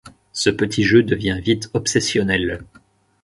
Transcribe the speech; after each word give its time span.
Ce 0.33 0.49
petit 0.49 0.81
jeu 0.83 1.03
devient 1.03 1.39
vite 1.43 1.69
obsessionnel. 1.75 2.63